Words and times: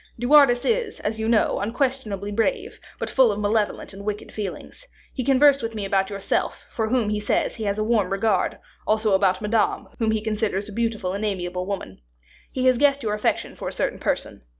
De 0.17 0.25
Wardes 0.25 0.65
is, 0.65 0.99
as 1.01 1.19
you 1.19 1.29
know, 1.29 1.59
unquestionably 1.59 2.31
brave, 2.31 2.79
but 2.97 3.07
full 3.07 3.31
of 3.31 3.39
malevolent 3.39 3.93
and 3.93 4.03
wicked 4.03 4.31
feelings. 4.31 4.87
He 5.13 5.23
conversed 5.23 5.61
with 5.61 5.75
me 5.75 5.85
about 5.85 6.09
yourself, 6.09 6.65
for 6.71 6.87
whom, 6.87 7.09
he 7.09 7.19
says, 7.19 7.57
he 7.57 7.65
has 7.65 7.77
a 7.77 7.83
warm 7.83 8.09
regard, 8.11 8.57
also 8.87 9.13
about 9.13 9.43
Madame, 9.43 9.89
whom 9.99 10.09
he 10.09 10.21
considers 10.23 10.67
a 10.67 10.71
beautiful 10.73 11.13
and 11.13 11.23
amiable 11.23 11.67
woman. 11.67 12.01
He 12.51 12.65
has 12.65 12.79
guessed 12.79 13.03
your 13.03 13.13
affection 13.13 13.53
for 13.55 13.67
a 13.67 13.71
certain 13.73 13.99
person. 13.99 14.41